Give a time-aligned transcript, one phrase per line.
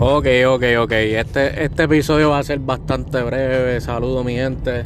[0.00, 0.92] Ok, ok, ok.
[0.92, 3.80] Este, este episodio va a ser bastante breve.
[3.80, 4.84] Saludo mi gente.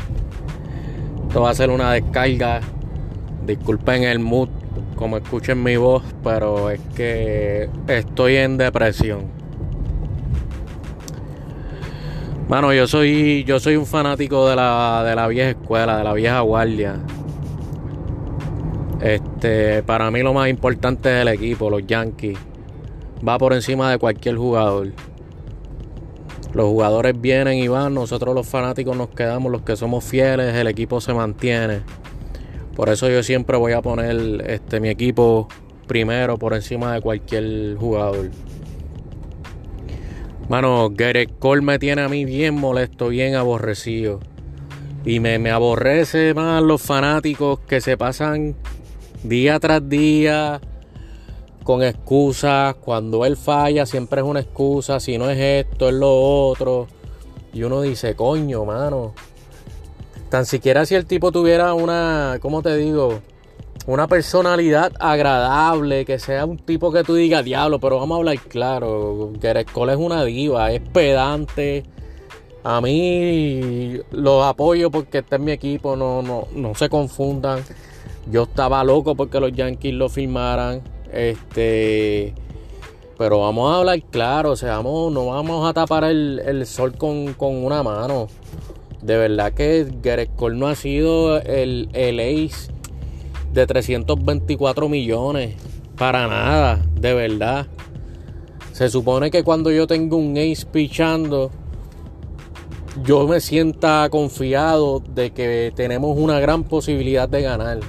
[1.28, 2.62] Esto va a ser una descarga.
[3.44, 4.48] Disculpen el mood,
[4.96, 9.26] como escuchen mi voz, pero es que estoy en depresión.
[12.48, 16.14] Mano, yo soy, yo soy un fanático de la, de la vieja escuela, de la
[16.14, 16.96] vieja guardia.
[19.02, 22.38] Este, para mí lo más importante es el equipo, los Yankees.
[23.26, 24.92] Va por encima de cualquier jugador.
[26.52, 30.66] Los jugadores vienen y van, nosotros los fanáticos nos quedamos, los que somos fieles, el
[30.66, 31.80] equipo se mantiene.
[32.76, 35.48] Por eso yo siempre voy a poner este, mi equipo
[35.86, 38.30] primero por encima de cualquier jugador.
[40.48, 44.20] Mano, Gareth Cole me tiene a mí bien molesto, bien aborrecido.
[45.04, 48.56] Y me, me aborrece más los fanáticos que se pasan
[49.22, 50.60] día tras día
[51.62, 52.74] con excusas.
[52.76, 55.00] Cuando él falla, siempre es una excusa.
[55.00, 56.12] Si no es esto, es lo
[56.48, 56.86] otro.
[57.52, 59.14] Y uno dice, coño, mano.
[60.28, 63.20] Tan siquiera si el tipo tuviera una, ¿cómo te digo?
[63.86, 68.38] Una personalidad agradable, que sea un tipo que tú digas, diablo, pero vamos a hablar
[68.38, 69.32] claro.
[69.40, 71.84] Gareth Cole es una diva, es pedante.
[72.64, 77.62] A mí lo apoyo porque está en mi equipo, no, no, no se confundan.
[78.30, 80.80] Yo estaba loco porque los Yankees lo firmaran.
[81.12, 82.34] Este.
[83.18, 87.82] Pero vamos a hablar claro, o sea, no vamos a tapar el, sol con, una
[87.82, 88.26] mano.
[89.00, 92.72] De verdad que Gareth no ha sido el, el ace
[93.52, 95.56] de 324 millones.
[95.96, 97.66] Para nada, de verdad.
[98.72, 101.50] Se supone que cuando yo tengo un ace pichando,
[103.04, 107.80] yo me sienta confiado de que tenemos una gran posibilidad de ganar.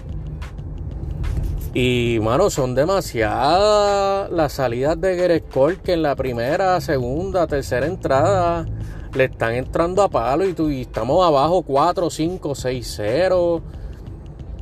[1.76, 7.88] Y, mano, son demasiadas las salidas de Gerrit Cole que en la primera, segunda, tercera
[7.88, 8.68] entrada
[9.16, 13.62] le están entrando a palo y, tú, estamos abajo 4, 5, 6, 0.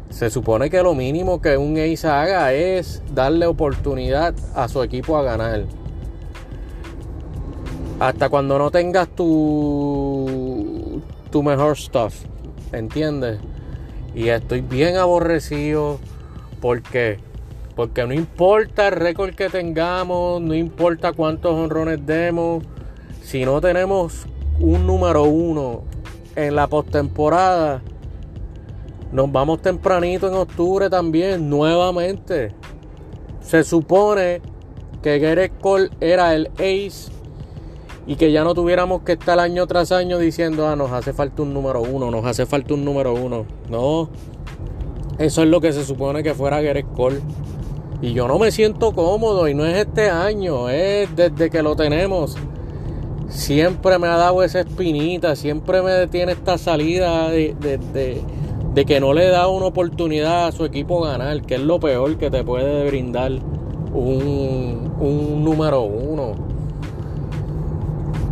[0.09, 5.17] Se supone que lo mínimo que un Ace haga es darle oportunidad a su equipo
[5.17, 5.66] a ganar.
[7.99, 12.16] Hasta cuando no tengas tu, tu mejor stuff.
[12.72, 13.39] ¿Entiendes?
[14.16, 15.99] Y estoy bien aborrecido
[16.61, 17.17] ¿Por qué?
[17.75, 22.63] Porque no importa el récord que tengamos, no importa cuántos honrones demos,
[23.23, 24.27] si no tenemos
[24.59, 25.83] un número uno
[26.35, 27.81] en la postemporada,
[29.11, 32.53] nos vamos tempranito en octubre también, nuevamente.
[33.41, 34.41] Se supone
[35.01, 37.11] que Gareth Cole era el ace
[38.05, 41.41] y que ya no tuviéramos que estar año tras año diciendo, ah, nos hace falta
[41.41, 43.45] un número uno, nos hace falta un número uno.
[43.69, 44.09] No,
[45.21, 47.19] eso es lo que se supone que fuera Gareth Cole.
[48.01, 51.75] Y yo no me siento cómodo y no es este año, es desde que lo
[51.75, 52.35] tenemos.
[53.29, 57.55] Siempre me ha dado esa espinita, siempre me detiene esta salida de,
[58.87, 62.31] que no le da una oportunidad a su equipo ganar, que es lo peor que
[62.31, 63.31] te puede brindar
[63.93, 66.33] un, un número uno.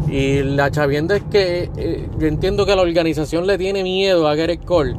[0.10, 4.34] Y la chavienda es que eh, yo entiendo que la organización le tiene miedo a
[4.34, 4.96] Gareth Cole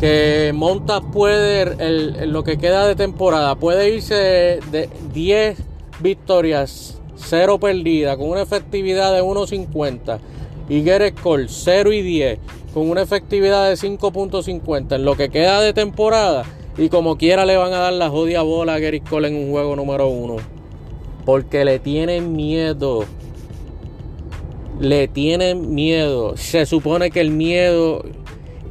[0.00, 5.58] que Monta puede, lo que queda de temporada, puede irse de 10
[6.00, 10.18] victorias, 0 perdidas, con una efectividad de 1.50.
[10.68, 12.38] Y Gareth Cole, 0 y 10,
[12.74, 16.44] con una efectividad de 5.50 en lo que queda de temporada.
[16.76, 19.76] Y como quiera le van a dar la jodida bola a Gareth en un juego
[19.76, 20.36] número 1.
[21.24, 23.04] Porque le tienen miedo.
[24.78, 26.36] Le tienen miedo.
[26.36, 28.04] Se supone que el miedo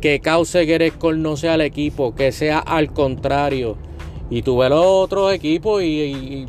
[0.05, 3.75] que cause Cole no sea el equipo, que sea al contrario.
[4.29, 6.47] Y tú ves los otros equipos y,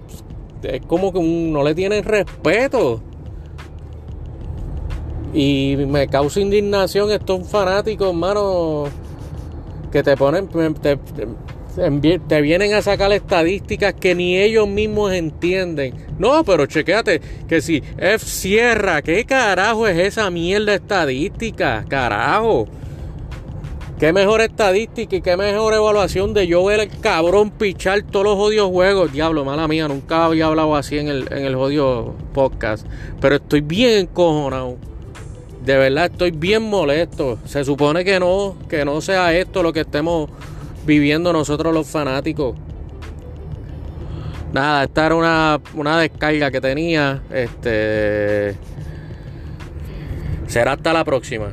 [0.62, 3.00] es como que no le tienen respeto.
[5.32, 8.88] Y me causa indignación estos fanáticos, hermano,
[9.90, 10.98] que te ponen, te,
[12.28, 15.94] te, vienen a sacar estadísticas que ni ellos mismos entienden.
[16.18, 21.86] No, pero chequéate que si F cierra, ¿qué carajo es esa mierda estadística?
[21.88, 22.68] Carajo.
[23.98, 28.34] Qué mejor estadística y qué mejor evaluación de yo ver el cabrón pichar todos los
[28.36, 29.10] jodidos juegos.
[29.10, 32.86] Diablo, mala mía, nunca había hablado así en el, en el jodido podcast.
[33.22, 34.76] Pero estoy bien encojonado.
[35.64, 37.38] De verdad estoy bien molesto.
[37.46, 40.28] Se supone que no, que no sea esto lo que estemos
[40.84, 42.54] viviendo nosotros los fanáticos.
[44.52, 47.22] Nada, esta era una, una descarga que tenía.
[47.30, 48.56] Este.
[50.46, 51.48] Será hasta la próxima.